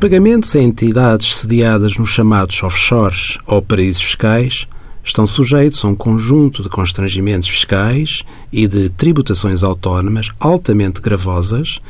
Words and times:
pagamentos 0.00 0.56
a 0.56 0.62
entidades 0.62 1.36
sediadas 1.36 1.98
nos 1.98 2.08
chamados 2.08 2.62
offshores 2.62 3.36
ou 3.46 3.60
paraísos 3.60 4.00
fiscais 4.00 4.66
estão 5.04 5.26
sujeitos 5.26 5.84
a 5.84 5.88
um 5.88 5.94
conjunto 5.94 6.62
de 6.62 6.70
constrangimentos 6.70 7.50
fiscais 7.50 8.22
e 8.50 8.66
de 8.66 8.88
tributações 8.88 9.62
autónomas 9.62 10.30
altamente 10.40 11.02
gravosas 11.02 11.80